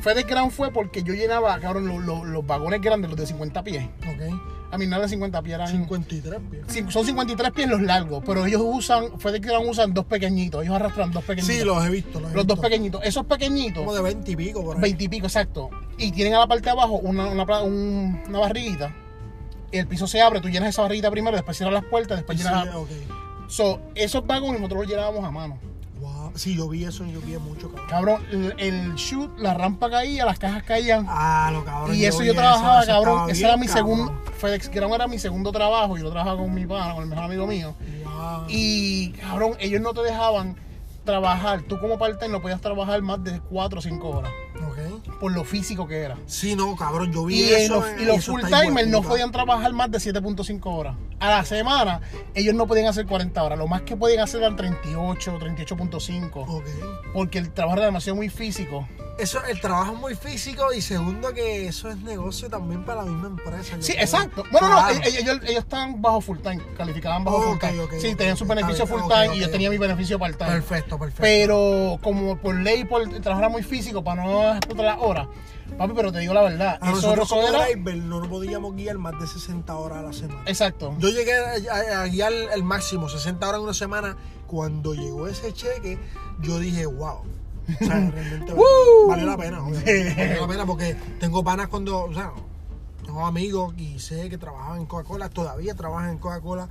[0.00, 3.62] FedEx Ground fue porque yo llenaba, cabrón, lo- lo- los vagones grandes, los de 50
[3.64, 3.84] pies.
[4.00, 4.38] Ok.
[4.70, 5.68] A mí no eran 50 pies, eran.
[5.68, 6.92] 53 pies.
[6.92, 10.62] Son 53 pies los largos, pero ellos usan, FedEx Ground usan dos pequeñitos.
[10.62, 11.56] Ellos arrastran dos pequeñitos.
[11.56, 12.20] Sí, los he visto.
[12.20, 13.00] Los, he los dos pequeñitos.
[13.04, 13.78] Esos pequeñitos.
[13.84, 14.82] Como de 20 y pico por ahí.
[14.82, 15.70] Veintipico, exacto.
[15.96, 18.94] Y tienen a la parte de abajo una, una, una barriguita.
[19.78, 22.44] El piso se abre, tú llenas esa barriguita primero, después cierras las puertas, después Sí,
[22.44, 22.74] llenas.
[22.74, 22.88] ok.
[23.48, 25.58] So, esos vagones nosotros los llenábamos a mano.
[26.00, 26.32] Wow.
[26.34, 27.88] Sí, yo vi eso, yo vi mucho, cabrón.
[27.88, 31.06] Cabrón, el, el shoot, la rampa caía, las cajas caían.
[31.08, 31.94] Ah, lo cabrón.
[31.96, 33.30] y eso yo trabajaba, eso cabrón.
[33.30, 34.12] Ese era mi segundo.
[34.38, 35.96] FedEx Ground era mi segundo trabajo.
[35.96, 37.74] Yo lo trabajaba con mi pana, con el mejor amigo mío.
[38.04, 38.44] Wow.
[38.48, 40.56] Y, cabrón, ellos no te dejaban
[41.04, 41.62] trabajar.
[41.62, 44.32] Tú como part-time no podías trabajar más de 4 o 5 horas.
[45.20, 46.16] Por lo físico que era.
[46.26, 47.76] Sí, no, cabrón, yo vi Y, eso.
[47.80, 50.96] los, y los full timers no podían trabajar más de 7.5 horas.
[51.20, 52.00] A la semana,
[52.34, 53.58] ellos no podían hacer 40 horas.
[53.58, 56.30] Lo más que podían hacer eran 38, 38.5.
[56.46, 56.64] Ok.
[57.12, 58.86] Porque el trabajo era demasiado muy físico.
[59.16, 63.10] Eso, el trabajo es muy físico y segundo que eso es negocio también para la
[63.10, 63.76] misma empresa.
[63.78, 64.04] Sí, creo.
[64.04, 64.42] exacto.
[64.50, 64.94] Bueno, Claro.
[64.94, 67.86] no, ellos, ellos, estaban bajo full time, calificaban bajo full time.
[68.00, 70.50] sí, tenían beneficios bien, full time y yo tenía mi beneficio part time.
[70.50, 71.22] Perfecto, perfecto.
[71.22, 75.28] Pero como por ley, por el trabajo era muy físico, para no explotar las horas.
[75.78, 76.78] Papi, pero te digo la verdad.
[76.80, 77.64] a eso, nosotros como era.
[77.66, 80.42] driver no podíamos guiar más de 60 horas a la semana.
[80.46, 80.94] Exacto.
[80.98, 84.16] Yo llegué a, a- a guiar el máximo, 60 horas en una semana.
[84.48, 85.98] Cuando llegó ese cheque,
[86.40, 87.22] yo dije, wow.
[87.68, 88.54] O sea, realmente
[89.08, 89.60] valió la pena.
[89.60, 92.32] Valió la pena porque tengo panas cuando, o sea,
[93.04, 96.68] tengo amigos y sé que trabajan en Coca-Cola, todavía trabajan en Coca-Cola.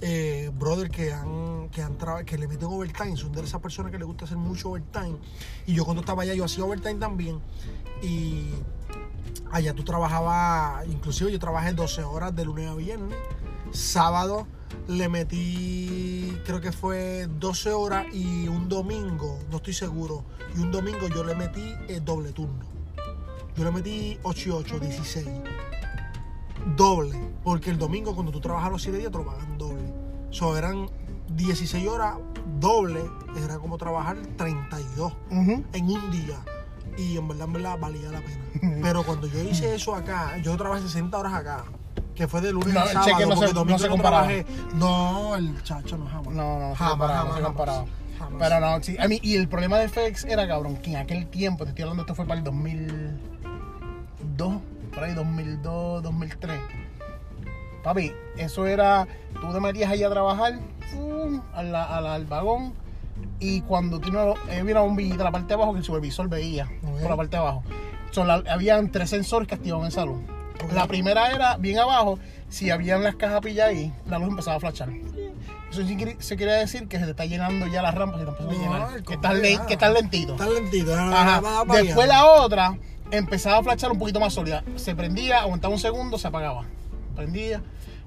[0.00, 3.98] Eh, brother que han que han que le meten overtime, son de esas personas que
[3.98, 5.16] les gusta hacer mucho overtime.
[5.66, 7.40] Y yo cuando estaba allá yo hacía overtime también.
[8.02, 8.50] Y
[9.52, 13.16] allá tú trabajabas, inclusive yo trabajé 12 horas de lunes a viernes.
[13.72, 14.46] Sábado
[14.88, 20.24] le metí, creo que fue 12 horas y un domingo, no estoy seguro.
[20.56, 22.64] Y un domingo yo le metí el doble turno.
[23.56, 25.26] Yo le metí 8 y 8, 16.
[26.76, 27.18] Doble.
[27.44, 29.82] Porque el domingo cuando tú trabajas los 7 días te lo pagan doble.
[30.30, 30.88] So, eran
[31.36, 32.14] 16 horas
[32.60, 33.02] doble.
[33.44, 35.64] Era como trabajar 32 Ujú.
[35.72, 36.38] en un día.
[36.96, 38.44] Y en verdad, en verdad, valía la pena.
[38.82, 41.64] Pero cuando yo hice eso acá, yo trabajé 60 horas acá.
[42.14, 43.06] Que fue de lunes No, a sábado.
[43.10, 44.26] cheque no porque se- domingo no se comparaba.
[44.26, 44.46] trabajé.
[44.74, 46.34] No, el chacho no jamás.
[46.34, 47.56] No, no, Jamás, comparaba, no jamás, se jamás.
[47.56, 47.84] comparaba.
[48.18, 48.34] Jamás.
[48.38, 48.96] Pero no, sí.
[49.00, 51.82] A mí, y el problema de FedEx era, cabrón, que en aquel tiempo, te estoy
[51.82, 54.54] hablando, esto fue para el 2002,
[54.94, 56.60] por ahí 2002, 2003.
[57.82, 59.08] Papi, eso era,
[59.40, 60.60] tú te metías ahí a trabajar,
[61.54, 62.74] a la- a la- al vagón,
[63.40, 66.68] y cuando tú eh, había una bombillita la parte de abajo que el supervisor veía,
[66.84, 67.00] Ok.
[67.00, 67.64] por la parte de abajo.
[68.12, 70.24] So, la- habían tres sensores que activaban el salón.
[70.72, 74.60] La primera era bien abajo, si habían las cajas pilladas ahí, la luz empezaba a
[74.60, 74.90] flashar.
[75.70, 78.26] Eso sí quiere- se quiere decir que se te está llenando ya las rampas, se
[78.26, 79.02] te empezó a llenar.
[79.02, 80.32] Que estás, le- que estás lentito.
[80.34, 80.94] Está lentito.
[80.94, 81.40] Ajá.
[81.40, 82.76] va- va Después la otra
[83.10, 84.62] empezaba a flashar un poquito más sólida.
[84.76, 86.64] Se prendía, aguantaba un segundo, se apagaba.
[87.16, 87.62] Prendía.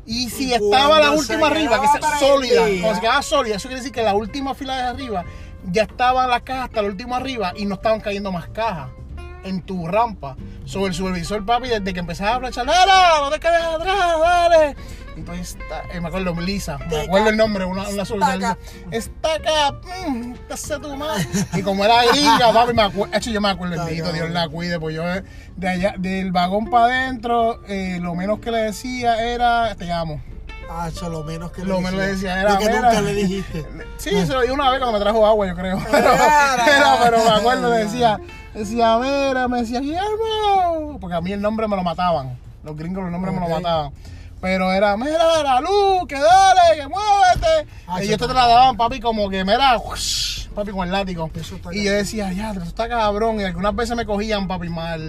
[0.05, 3.81] Y si estaba la última arriba, que es sólida, cuando se quedaba sólida, eso quiere
[3.81, 5.25] decir que la última fila de arriba
[5.71, 8.89] ya estaban las cajas hasta la última arriba y no estaban cayendo más cajas
[9.45, 10.35] en tu rampa.
[10.65, 13.19] Sobre el supervisor, papi, desde que empezaba a flashar, ¡Lara!
[13.21, 14.19] ¡No te quedes atrás!
[14.19, 14.75] ¡Dale!
[15.17, 17.83] Y pues, está- eh, me acuerdo, Lisa, me acuerdo el nombre, una,
[18.15, 18.57] una.
[18.91, 19.79] Está acá,
[20.09, 20.33] mmm,
[20.81, 21.25] tu madre.
[21.53, 24.11] Y como era gringa, papi, me acuerdo, hecho, yo me acuerdo, el dedito.
[24.11, 25.23] Dios la cuide, pues yo eh,
[25.55, 30.21] de allá, del vagón para adentro, eh, lo menos que le decía era, te amo.
[30.69, 33.65] Ah, eso lo menos que Lo menos le decía era, Lo que nunca le dijiste.
[33.97, 35.77] Sí, se lo di una vez cuando me trajo agua, yo creo.
[35.91, 36.09] Pero,
[36.65, 38.19] pero, pero me acuerdo, le decía,
[38.53, 40.97] decía, mira, me decía, Guillermo.
[40.99, 42.37] Porque a mí el nombre me lo mataban.
[42.63, 43.91] Los gringos los nombres me lo mataban.
[44.41, 47.71] Pero era, mira, la luz, que dale, que muévete.
[47.87, 48.33] Ah, y ellos te papi.
[48.33, 51.31] trataban, papi, como que, mira, whoosh, papi, con el látigo.
[51.71, 53.39] Y yo decía, ya, eso está cabrón.
[53.39, 55.01] Y algunas veces me cogían, papi, mal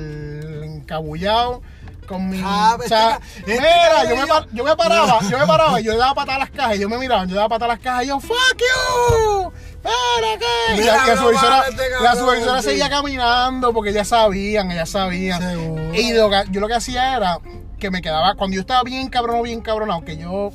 [0.65, 1.61] encabullado.
[2.07, 2.41] Con mi.
[2.45, 5.99] Ah, o sea, este mira, yo me, yo me paraba, yo me paraba, yo le
[5.99, 7.83] daba patada a las cajas, y yo me miraba, yo le daba patada a las
[7.83, 10.75] cajas, y yo, fuck you, mira qué.
[10.75, 14.71] Y Mira, la, y la no supervisora, este la supervisora seguía caminando porque ya sabían,
[14.71, 15.41] ya sabían.
[15.41, 15.95] Seguro.
[15.95, 17.39] Y lo que- yo lo que hacía era
[17.79, 20.51] que me quedaba, cuando yo estaba bien cabrón, bien cabronado, que yo,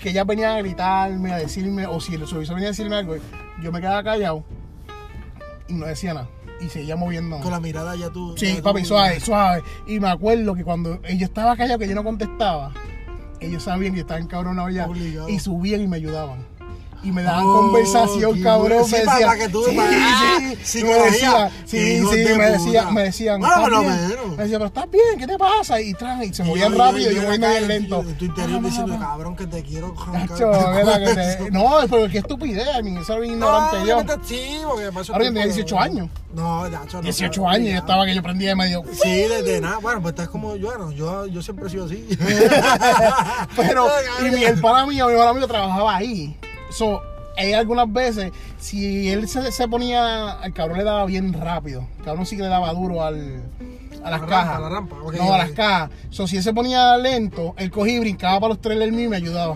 [0.00, 3.16] que ellas venían a gritarme, a decirme, o si el supervisor venía a decirme algo,
[3.62, 4.44] yo me quedaba callado
[5.66, 6.28] y no decía nada.
[6.60, 7.38] Y seguía moviendo.
[7.40, 8.34] Con la mirada ya tú.
[8.36, 9.62] Sí, ya papi, tú- suave, suave.
[9.86, 12.72] Y me acuerdo que cuando yo estaba callado, que yo no contestaba,
[13.40, 14.86] ellos sabían que yo estaba encabronado ya.
[14.88, 15.28] Obligado.
[15.28, 16.44] Y subían y me ayudaban.
[17.02, 18.84] Y me daban Oh, conversación, cabrón.
[18.84, 21.78] Sí, me decían, para que tú- sí, sí, sí, me decían, sí,
[22.10, 24.08] sí, de me decían, me decían, Bueno, ¿estás por lo bien?
[24.08, 24.26] menos.
[24.36, 25.80] Me decían, pero estás bien, ¿qué te pasa?
[25.80, 28.00] Y, tran, y se movían yo- rápido, yo- yo, yo acá bien en- lento.
[28.00, 31.44] En tu interior diciendo, cabrón, que te quiero Cacho, el mira, que cuello".
[31.44, 33.94] te- No, pero qué estupidez, I mean, eso era ignorante No, yo.
[35.12, 36.08] Ahora no- 18 años.
[36.34, 37.78] No, ya, no, 18 no, años ya.
[37.78, 38.82] estaba que yo prendía de medio.
[39.02, 39.78] Sí, desde nada.
[39.78, 42.06] Bueno, pues estás como yo, bueno, yo, yo siempre he sido así.
[43.56, 43.86] Pero,
[44.26, 46.36] y mi, pana mío, mi hermano mío trabajaba ahí.
[46.70, 47.02] So,
[47.36, 51.86] hay algunas veces, si él se, se ponía, al cabrón le daba bien rápido.
[51.98, 53.42] El cabrón sí que le daba duro al,
[54.02, 54.46] a las La cajas.
[54.46, 55.90] rampa, a la rampa, ok, no, a las cajas.
[56.10, 59.08] So, si él se ponía lento, él cogía y brincaba para los trailers míos y
[59.10, 59.52] me ayudaba.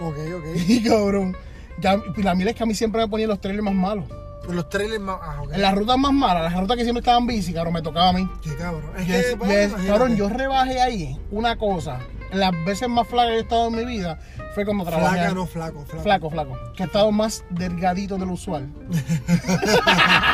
[0.00, 0.44] Ok, ok.
[0.68, 1.36] Y cabrón.
[1.80, 4.04] Ya, la mira es que a mí siempre me ponían los trailers más malos.
[4.44, 5.16] Pues los trailers más.
[5.22, 5.52] Ah, ok.
[5.54, 8.12] En las rutas más malas, las rutas que siempre estaban bici, cabrón, me tocaba a
[8.12, 8.28] mí.
[8.42, 8.90] Qué cabrón.
[8.98, 12.00] Es que, pues, cabrón, yo rebajé ahí una cosa.
[12.32, 14.18] Las veces más flacas que he estado en mi vida
[14.54, 15.16] fue cuando trabajé.
[15.18, 16.02] Flaca, no flaco, flaco.
[16.02, 16.58] Flaco, flaco.
[16.76, 18.68] Que he estado más delgadito de lo usual.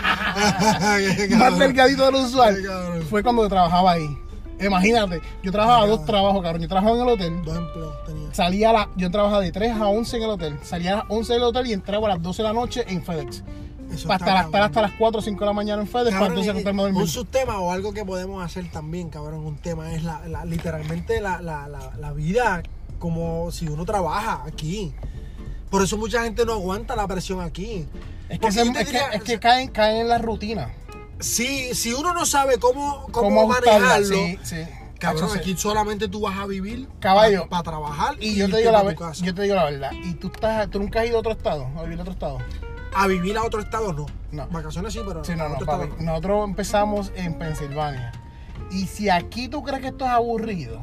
[1.39, 2.57] Más delgadito de lo usual.
[3.09, 4.19] Fue cuando trabajaba ahí.
[4.61, 6.63] Imagínate, yo trabajaba dos trabajos, cabrón.
[6.63, 7.43] Yo trabajaba en el hotel.
[7.45, 8.35] Dos empleos tenía.
[8.35, 10.59] Salía a la, yo trabajaba de 3 a 11 en el hotel.
[10.63, 13.03] Salía a las 11 del hotel y entraba a las 12 de la noche en
[13.05, 13.43] FedEx.
[13.93, 16.65] Eso Para estar, hasta las 4 o 5 de la mañana en FedEx para entonces
[16.65, 16.95] dormir.
[16.95, 21.21] un subtema o algo que podemos hacer también, cabrón, un tema es la, la- literalmente
[21.21, 22.63] la, la, la, la vida
[22.99, 24.95] como si uno trabaja aquí.
[25.71, 27.87] Por eso mucha gente no aguanta la presión aquí.
[28.29, 30.19] Es que, Porque se- yo te es que, diría- es que caen, caen en la
[30.19, 30.71] rutina.
[31.21, 34.57] si, si uno no sabe cómo, cómo, manejarlo, Sí, sí.
[34.99, 35.39] cabrón, sí.
[35.39, 37.49] aquí solamente tú vas a vivir Caballo.
[37.49, 38.83] para trabajar Y yo te digo la
[39.15, 39.91] yo te digo la verdad.
[39.93, 41.69] ¿Y tú estás, tú nunca has ido a otro estado?
[41.77, 42.39] ¿A vivir a otro estado?
[42.95, 44.07] A vivir a otro estado no.
[44.33, 44.47] No.
[44.49, 45.89] Vacaciones sí, pero Sí, no, papi.
[45.99, 46.03] no.
[46.05, 48.13] Nosotros empezamos en Pensilvania.
[48.71, 50.81] Y si aquí tú crees que esto es aburrido,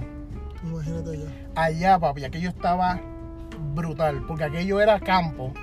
[0.63, 1.61] Imagínate ya.
[1.61, 2.99] allá, papi, aquello estaba
[3.73, 4.23] brutal.
[4.27, 5.53] Porque aquello era campo.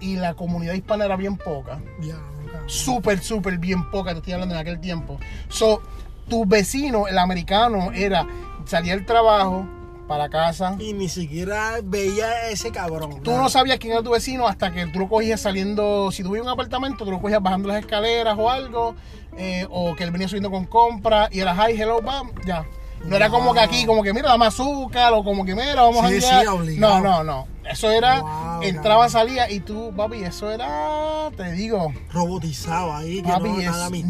[0.00, 1.80] Y la comunidad hispana era bien poca.
[2.00, 2.14] Ya,
[2.50, 2.68] cabrón.
[2.68, 5.18] Súper, súper bien poca, te estoy hablando en aquel tiempo.
[5.48, 5.82] So,
[6.28, 8.26] tu vecino, el americano, era
[8.64, 9.66] salía del trabajo
[10.06, 10.76] para casa.
[10.78, 13.22] Y ni siquiera veía a ese cabrón.
[13.22, 16.28] Tú no sabías quién era tu vecino hasta que tú lo cogías saliendo, si en
[16.28, 18.94] un apartamento, tú lo cogías bajando las escaleras o algo,
[19.36, 22.66] eh, o que él venía subiendo con compras y era hi, hello, bam, ya.
[23.04, 26.06] No era como que aquí, como que mira, dame azúcar, o como que mira, vamos
[26.08, 26.76] Sí, a sí.
[26.78, 27.46] No, no, no.
[27.64, 29.10] Eso era, Wow, entraba, cabrón.
[29.10, 34.08] salía y tú, papi, eso era, te digo, robotizado ahí, que papi, no nada amistad.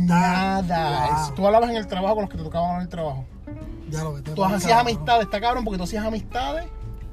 [0.65, 1.27] nada.
[1.27, 1.35] Wow.
[1.35, 3.25] Tú hablabas en el trabajo con los que te tocaban en el trabajo.
[3.91, 6.67] Ya lo vete Tú pa'l hacías amistades, está cabrón, porque tú hacías amistades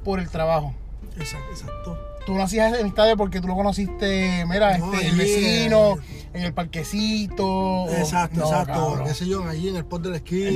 [0.04, 0.72] por el trabajo.
[1.16, 1.98] Exacto, exacto.
[2.26, 6.28] Tú no hacías amistades porque tú lo conociste, mira, No, este, el vecino, eh.
[6.34, 7.46] en el parquecito.
[7.46, 9.02] o- Exacto, No, exacto.
[9.04, 10.50] Qué sé yo, allí en el pot de la esquina.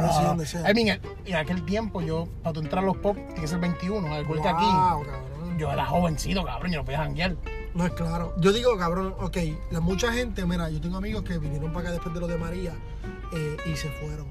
[0.00, 0.28] No, sé no, no.
[0.28, 0.68] dónde sea.
[0.70, 3.58] I mean, en aquel tiempo yo, para tú entrar a los pop, tienes que ser
[3.60, 4.64] 21, al igual que aquí.
[4.66, 5.58] Cabrón.
[5.58, 7.36] Yo era jovencito, cabrón, yo no podía janguear.
[7.74, 8.34] No es claro.
[8.38, 9.36] Yo digo, cabrón, ok,
[9.70, 12.36] la mucha gente, mira, yo tengo amigos que vinieron para acá después de lo de
[12.36, 12.72] María
[13.32, 14.26] eh, y se fueron.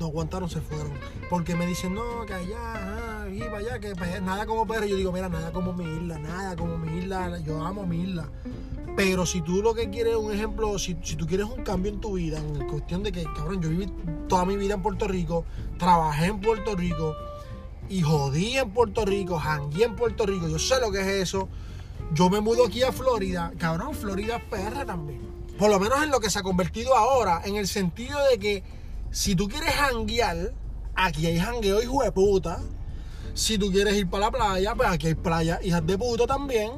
[0.00, 0.92] No aguantaron, se fueron.
[1.30, 4.86] Porque me dicen, no, que allá, y para allá, que nada como PR.
[4.86, 7.38] Yo digo, mira, nada como mi isla, nada como mi isla.
[7.40, 8.28] Yo amo mi isla.
[8.96, 12.00] Pero si tú lo que quieres, un ejemplo, si, si tú quieres un cambio en
[12.00, 13.92] tu vida, en cuestión de que, cabrón, yo viví
[14.28, 15.44] toda mi vida en Puerto Rico,
[15.78, 17.14] trabajé en Puerto Rico
[17.88, 21.48] y jodí en Puerto Rico, jangué en Puerto Rico, yo sé lo que es eso.
[22.12, 25.20] Yo me mudo aquí a Florida, cabrón, Florida es PR también.
[25.58, 28.62] Por lo menos en lo que se ha convertido ahora, en el sentido de que
[29.14, 30.52] si tú quieres janguear,
[30.94, 32.58] aquí hay jangueo hijo de puta.
[33.34, 36.72] Si tú quieres ir para la playa, pues aquí hay playa hijas de puta también.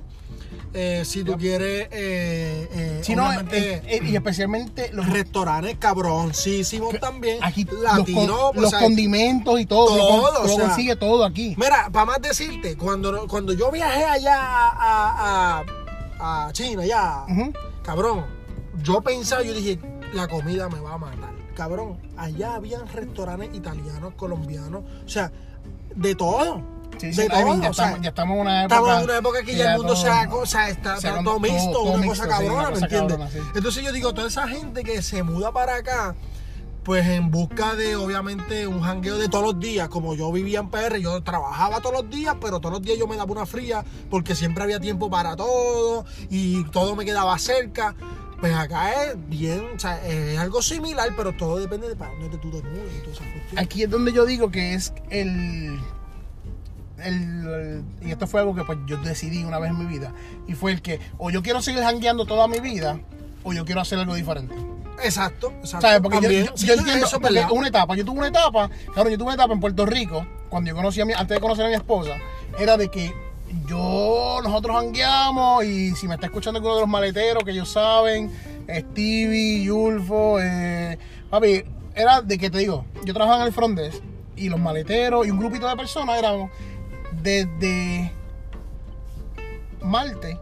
[0.74, 7.38] Eh, si tú quieres, eh, eh, Si no, eh, y especialmente los, restaurantes cabroncísimos también.
[7.42, 10.52] aquí latinos, los, con- o los sea, condimentos y todo, tú lo con- todo, lo
[10.52, 11.54] o sea, consigue todo aquí.
[11.58, 15.62] Mira, para más decirte, cuando, cuando yo viajé allá a,
[16.20, 17.24] a, a China, ya,
[17.82, 18.26] cabrón,
[18.82, 19.78] yo pensaba, yo dije,
[20.12, 21.25] la comida me va a matar.
[21.56, 25.32] Cabrón, allá habían restaurantes italianos, colombianos, o sea,
[25.94, 26.62] de todo.
[26.98, 28.76] Sí, sí, de todo, ya, o sea, estamos, ya estamos en una época.
[28.76, 31.08] Estamos en una época que ya el mundo todo- se ha, o sea, está, se
[31.08, 33.32] está ha- todo mixto, todo una mixto, cosa sí, una cabrona, ¿me cosa entiendes?
[33.32, 33.38] sí.
[33.56, 36.14] Entonces yo digo, toda esa gente que se muda para acá,
[36.84, 40.70] pues en busca de, obviamente, un jangueo de todos los días, como yo vivía en
[40.70, 43.84] PR, yo trabajaba todos los días, pero todos los días yo me daba una fría,
[44.08, 47.94] porque siempre había tiempo para todo, y todo me quedaba cerca.
[48.40, 52.36] Pues acá es bien, o sea, es algo similar, pero todo depende de para dónde
[52.38, 52.92] tú te mueves.
[53.56, 55.78] Aquí es donde yo digo que es el,
[56.98, 60.12] el- Y esto fue algo que pues yo decidí una vez en mi vida.
[60.46, 63.00] Y fue el que o yo quiero seguir jangueando toda mi vida
[63.42, 64.54] o yo quiero hacer algo diferente.
[65.02, 65.86] Exacto, exacto.
[65.86, 66.00] ¿Sabes?
[66.00, 68.28] Porque yo, También, yo- sí, yo entiendo, eso es porque una etapa, yo tuve una
[68.28, 71.36] etapa, claro, yo tuve una etapa en Puerto Rico, cuando yo conocí a mi, antes
[71.36, 72.12] de conocer a mi esposa,
[72.58, 73.14] era de que
[73.66, 78.30] yo, nosotros jangueamos y si me está escuchando alguno de los maleteros que ellos saben,
[78.68, 80.98] Stevie, Yulfo, eh,
[81.30, 84.02] papi, era de que te digo, yo trabajaba en el front desk
[84.36, 86.50] y los maleteros y un grupito de personas éramos
[87.22, 88.12] desde
[89.82, 90.36] martes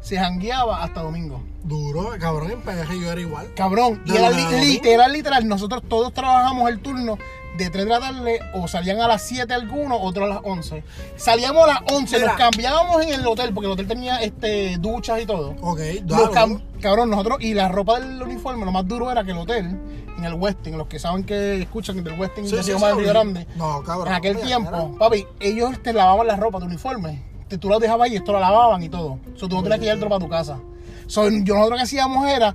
[0.00, 1.42] se jangueaba hasta domingo.
[1.62, 3.54] Duro, cabrón, en PG yo era igual.
[3.54, 7.18] Cabrón, y era li- literal, literal, nosotros todos trabajamos el turno
[7.58, 10.82] de 3 de la tarde o salían a las 7 algunos, otros a las 11.
[11.16, 12.28] Salíamos a las 11, Mira.
[12.28, 15.54] nos cambiábamos en el hotel, porque el hotel tenía este duchas y todo.
[15.60, 15.78] Ok,
[16.32, 19.78] cam- cabrón, nosotros, y la ropa del uniforme, lo más duro era que el hotel,
[20.16, 23.08] en el Westin, los que saben que escuchan del Westin Sí, de sí, sí, Río.
[23.08, 24.08] Grande, No, cabrón.
[24.08, 27.22] en aquel tiempo, papi, ellos te lavaban la ropa de uniforme.
[27.48, 29.18] Te- Tú la dejabas ahí y esto la lavaban y todo.
[29.36, 30.58] So, tú no tenías que llevártelo para tu casa.
[31.06, 32.54] So, yo nosotros lo que hacíamos era,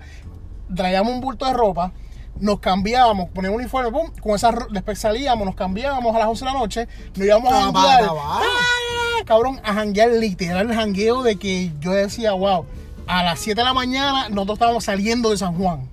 [0.75, 1.91] traíamos un bulto de ropa,
[2.39, 6.45] nos cambiábamos, poníamos un uniforme, pum, con esa después salíamos, nos cambiábamos a las 11
[6.45, 8.09] de la noche, nos íbamos a Ah, janguear.
[8.15, 8.41] ¡Ah!
[9.25, 12.65] Cabrón, a janguear, literal, el jangueo de que yo decía, wow,
[13.07, 15.89] a las 7 de la mañana nosotros estábamos saliendo de San Juan.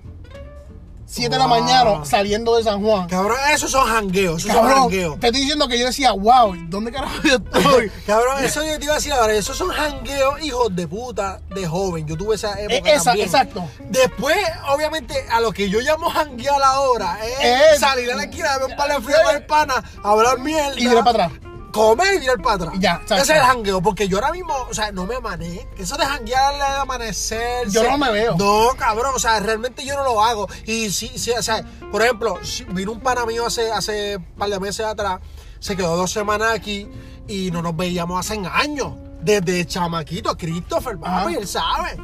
[1.07, 1.59] 7 de la Wow.
[1.61, 3.07] mañana saliendo de San Juan.
[3.07, 5.19] Cabrón, esos son jangueos, esos son Cabrón, jangueos.
[5.19, 7.89] te estoy diciendo que yo decía, wow, ¿dónde carajo yo estoy?
[8.07, 11.67] Cabrón, eso yo te iba a decir ahora, esos son jangueos hijos de puta de
[11.67, 12.07] joven.
[12.07, 13.27] Yo tuve esa época Eh, esa- también.
[13.27, 13.63] exacto.
[13.89, 14.37] Después,
[14.69, 18.71] obviamente, a lo que yo llamo janguear ahora es Eh, salir a la esquina, ver
[18.71, 20.73] un par de frío con el pana, hablar mierda.
[20.75, 21.39] Y virar para atrás.
[21.75, 22.73] Comer y virar para atrás.
[22.79, 23.01] Ya.
[23.03, 25.67] Ese es el jangueo, porque yo ahora mismo, o sea, no me amané.
[25.77, 27.67] Eso de janguear, amanecer.
[27.69, 28.37] Yo no me veo.
[28.37, 30.47] No, cabrón, o sea, realmente yo no lo hago.
[30.65, 34.49] Y sí, sí, o sea, por ejemplo, vino un pana mío hace, hace un par
[34.49, 35.19] de meses atrás,
[35.59, 36.87] se quedó dos semanas aquí
[37.27, 38.93] y no nos veíamos hace años.
[39.21, 41.97] Desde chamaquito, Christopher, papi, él sabe.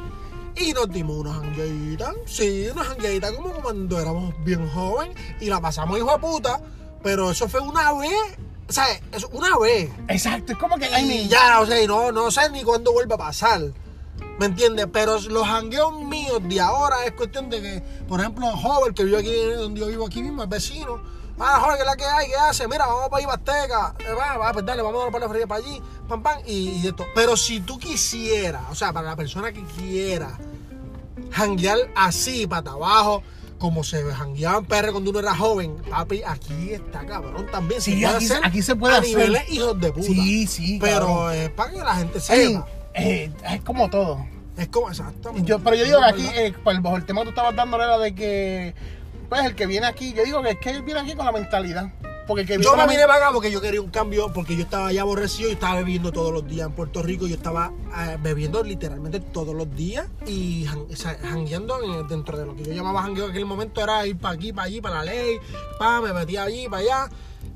[0.54, 5.62] Y nos dimos una jangueita, sí, una jangueita como cuando éramos bien joven y la
[5.62, 6.60] pasamos hijo de puta,
[7.02, 8.36] pero eso fue una vez,
[8.68, 9.90] o sea, eso una vez.
[10.08, 12.92] Exacto, es como que, Y mi- ya, o sea, y no, no sé ni cuándo
[12.92, 13.60] vuelve a pasar.
[14.38, 14.86] ¿Me entiendes?
[14.92, 19.18] Pero los jangueos míos de ahora es cuestión de que, por ejemplo, Joven, que vive
[19.18, 21.00] aquí, donde yo vivo aquí mismo, es vecino.
[21.38, 22.26] Ah, Joven, ¿qué es la que hay?
[22.28, 22.66] ¿Qué hace?
[22.68, 23.94] Mira, vamos para Ibasteca.
[24.00, 25.82] Eh, va, va, pues dale, vamos a dar para la feria para allí.
[26.08, 27.04] Pam, pam, y, y esto.
[27.14, 30.38] Pero si tú quisieras, o sea, para la persona que quiera
[31.30, 33.22] janguear así, para abajo,
[33.62, 37.80] como se jangueaba en PR cuando uno era joven, papi, aquí está cabrón también.
[37.80, 39.10] Sí, puede aquí se- hacer aquí se puede a hacer.
[39.16, 40.04] niveles hijos de puta.
[40.06, 42.66] Sí, sí, Pero es para que la gente sepa.
[42.94, 44.26] eh, es como todo.
[44.56, 45.48] Es como exactamente.
[45.48, 47.76] Yo, pero yo digo que aquí, eh, pues, bajo el tema que tú estabas dando
[47.76, 48.74] era de que,
[49.28, 51.30] pues, el que viene aquí, yo digo que es que él viene aquí con la
[51.32, 51.92] mentalidad.
[52.34, 55.02] Porque Yo me vine para acá porque yo quería un cambio, porque yo estaba ya
[55.02, 57.26] aborrecido y estaba bebiendo todos los días en Puerto Rico.
[57.26, 62.46] Yo estaba eh, bebiendo literalmente todos los días y o sea, jangueando en- dentro de
[62.46, 64.94] lo que yo llamaba jangueo en aquel momento era ir para aquí, para allí, para
[64.96, 65.38] la ley,
[65.78, 67.08] pa, me metía allí, para allá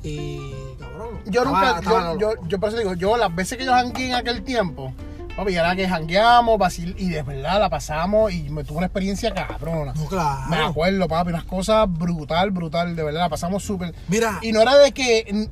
[0.02, 0.38] y
[0.78, 1.20] cabrón.
[1.26, 3.72] Yo estaba- nunca, estaba yo, yo, yo por eso digo, yo las veces que yo
[3.72, 4.92] jangué en aquel tiempo,
[5.36, 9.92] papi, era que jangueamos, y de verdad la pasamos y me tuve una experiencia cabrona.
[9.94, 10.40] No, claro.
[10.48, 13.94] Me acuerdo, papi, unas cosas brutal, brutal, de verdad, la pasamos súper.
[14.08, 14.38] Mira.
[14.42, 15.48] Y no era de que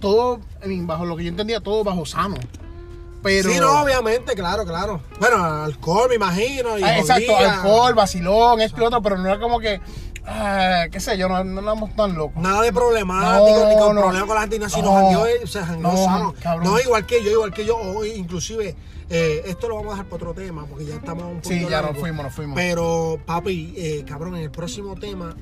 [0.00, 2.36] todo, bajo lo que yo entendía, todo bajo sano.
[3.22, 3.50] Pero.
[3.50, 5.00] Sí, no, obviamente, claro, claro.
[5.18, 6.78] Bueno, alcohol, me imagino.
[6.78, 7.54] Y Ah, exacto, jodía.
[7.54, 9.80] alcohol, vacilón, esto y otro, pero no era como que,
[10.26, 12.42] ah, qué sé yo, no, no éramos tan locos.
[12.42, 14.02] Nada de problemático, No, ni con no.
[14.02, 14.94] problemas con la gente, sino No.
[14.94, 16.34] jangueo, eh, o sea, jangueo No, sano.
[16.40, 16.64] cabrón.
[16.64, 18.74] No, igual que yo, igual que yo, hoy, inclusive,
[19.08, 21.60] eh, esto lo vamos a dejar para otro tema, porque ya estamos un poquito Sí,
[21.64, 21.92] ya largo.
[21.92, 22.56] nos fuimos, nos fuimos.
[22.56, 25.36] Pero, papi, eh, cabrón, en el próximo tema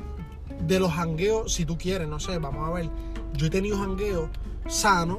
[0.61, 2.89] de los jangueos, si tú quieres, no sé, vamos a ver.
[3.33, 4.29] Yo he tenido jangueos
[4.69, 5.19] sanos,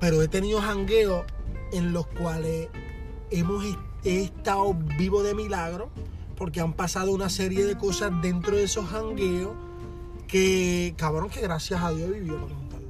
[0.00, 1.24] pero he tenido jangueos
[1.72, 2.68] en los cuales
[3.30, 3.64] hemos
[4.04, 5.88] he estado vivo de milagro,
[6.36, 9.52] porque han pasado una serie de cosas dentro de esos jangueos
[10.28, 12.86] que, cabrón, que gracias a Dios he vivido para contarlo.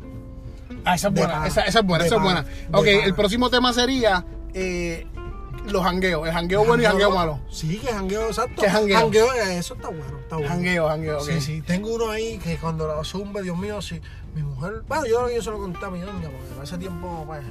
[0.85, 2.47] Ah, esa es buena, pana, esa, esa es buena, esa es buena.
[2.73, 5.07] Ok, el próximo tema sería eh,
[5.67, 6.27] los jangueos.
[6.27, 7.41] El jangueo bueno y jangueo malo.
[7.51, 8.63] Sí, que jangueo, exacto.
[8.63, 9.33] ¿Qué jangueo?
[9.35, 10.51] eh, eso está bueno, está bueno.
[10.51, 11.25] Jangueo, jangueo, ok.
[11.25, 14.01] Sí, sí, tengo uno ahí que cuando lo zumbe, Dios mío, sí.
[14.35, 17.25] Mi mujer, bueno, yo yo se lo conté a mi doña, porque en ese tiempo,
[17.27, 17.43] pues,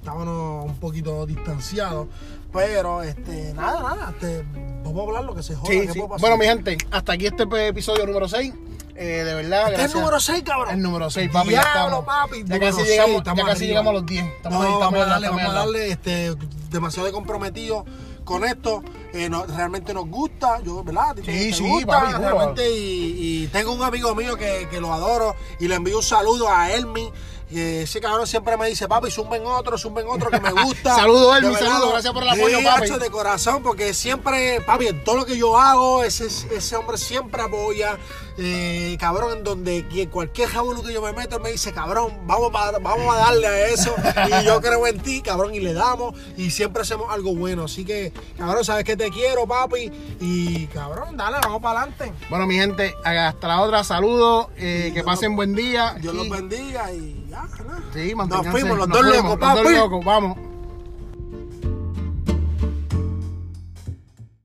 [0.00, 2.08] estábamos un poquito distanciados.
[2.52, 4.44] Pero, este, nada, nada, este,
[4.82, 5.70] vamos a hablar lo que se joda.
[5.72, 6.00] Sí, ¿qué sí.
[6.18, 8.52] Bueno, mi gente, hasta aquí este episodio número 6.
[8.96, 9.94] Eh, de verdad, Este es gracias.
[9.94, 10.74] el número 6, cabrón.
[10.74, 11.50] El número 6, papi.
[11.52, 12.04] ya Diablo, estamos.
[12.04, 12.44] papi.
[12.44, 13.68] Ya casi seis, llegamos, ya estamos casi arriba.
[13.68, 14.24] llegamos a los 10.
[14.26, 16.34] Estamos No, ahí, estamos vamos a darle, vamos a darle este,
[16.70, 17.84] demasiado comprometido
[18.24, 18.82] con esto.
[19.14, 21.14] Eh, no- realmente nos gusta, yo, ¿verdad?
[21.16, 21.86] Sí, ¿Te sí, gusta?
[21.86, 22.68] papi, realmente.
[22.78, 26.48] Y, y tengo un amigo mío que, que lo adoro y le envío un saludo
[26.50, 27.10] a Elmi.
[27.50, 30.94] Que ese cabrón siempre me dice, papi, zumben otro, zumben otro que me gusta.
[30.96, 32.90] Saludo, Elmi, saludo, gracias por el apoyo, sí, papi.
[32.90, 37.42] de corazón, porque siempre, papi, en todo lo que yo hago, ese, ese hombre siempre
[37.42, 37.98] apoya.
[38.38, 42.72] Eh, cabrón, en donde cualquier jabón que yo me meto, me dice, cabrón, vamos, pa-
[42.80, 43.94] vamos a darle a eso.
[44.40, 46.14] y yo creo en ti, cabrón, y le damos.
[46.36, 47.64] Y siempre hacemos algo bueno.
[47.64, 49.90] Así que, cabrón, sabes que te quiero, papi.
[50.20, 52.12] Y, cabrón, dale, vamos para adelante.
[52.30, 53.84] Bueno, mi gente, hasta la otra.
[53.84, 54.48] Saludos.
[54.56, 55.96] eh, que pasen buen día.
[56.00, 57.82] Dios y- los bendiga y ya, nada.
[57.94, 60.49] Sí, Nos fuimos, los Nos dos fuimos, locos, los dos locos, vamos.